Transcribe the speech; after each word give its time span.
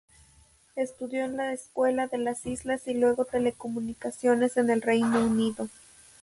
Estudió 0.75 1.25
en 1.25 1.37
la 1.37 1.53
escuela 1.53 2.07
de 2.07 2.17
las 2.17 2.47
islas 2.47 2.87
y 2.87 2.95
luego 2.95 3.23
telecomunicaciones 3.23 4.57
en 4.57 4.71
el 4.71 4.81
Reino 4.81 5.23
Unido. 5.23 5.69